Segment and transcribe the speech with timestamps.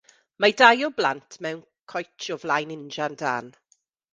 [0.43, 1.61] Mae dau o blant mewn
[1.93, 3.53] coetsh o flaen injan dân